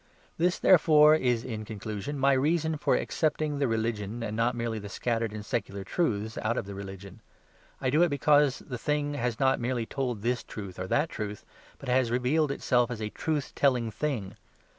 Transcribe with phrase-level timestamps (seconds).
[0.39, 4.89] This, therefore, is, in conclusion, my reason for accepting the religion and not merely the
[4.89, 7.21] scattered and secular truths out of the religion.
[7.79, 11.45] I do it because the thing has not merely told this truth or that truth,
[11.77, 14.35] but has revealed itself as a truth telling thing.